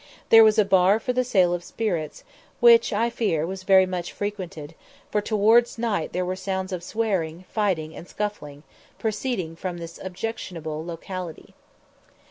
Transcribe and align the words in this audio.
There 0.29 0.43
was 0.43 0.57
a 0.57 0.65
bar 0.65 0.99
for 0.99 1.13
the 1.13 1.23
sale 1.23 1.53
of 1.53 1.63
spirits, 1.63 2.23
which, 2.59 2.91
I 2.91 3.11
fear, 3.11 3.45
was 3.45 3.61
very 3.61 3.85
much 3.85 4.11
frequented, 4.13 4.73
for 5.11 5.21
towards 5.21 5.77
night 5.77 6.11
there 6.11 6.25
were 6.25 6.35
sounds 6.35 6.71
of 6.73 6.81
swearing, 6.83 7.45
fighting, 7.49 7.95
and 7.95 8.07
scuffling, 8.09 8.63
proceeding 8.97 9.55
from 9.55 9.77
this 9.77 9.99
objectionable 10.01 10.83
locality. 10.83 11.53